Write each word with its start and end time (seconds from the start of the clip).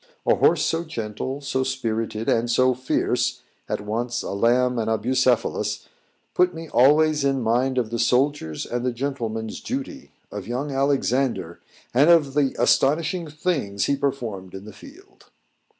A 0.25 0.33
horse 0.33 0.65
so 0.65 0.83
gentle, 0.83 1.41
so 1.41 1.63
spirited, 1.63 2.27
and 2.27 2.49
so 2.49 2.73
fierce 2.73 3.43
at 3.69 3.81
once 3.81 4.23
a 4.23 4.31
lamb 4.31 4.79
and 4.79 4.89
a 4.89 4.97
Bucephalus, 4.97 5.87
put 6.33 6.55
me 6.55 6.67
always 6.69 7.23
in 7.23 7.39
mind 7.39 7.77
of 7.77 7.91
the 7.91 7.99
soldier's 7.99 8.65
and 8.65 8.83
the 8.83 8.93
gentleman's 8.93 9.61
duty! 9.61 10.11
of 10.31 10.47
young 10.47 10.71
Alexander, 10.71 11.59
and 11.93 12.09
of 12.09 12.33
the 12.33 12.55
astonishing 12.57 13.27
things 13.27 13.85
he 13.85 13.95
performed 13.95 14.55
in 14.55 14.65
the 14.65 14.73
field. 14.73 15.25